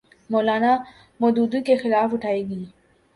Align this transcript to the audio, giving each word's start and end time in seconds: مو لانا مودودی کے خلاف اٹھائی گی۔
مو 0.31 0.39
لانا 0.47 0.71
مودودی 1.19 1.59
کے 1.67 1.75
خلاف 1.81 2.09
اٹھائی 2.13 2.41
گی۔ 2.49 2.61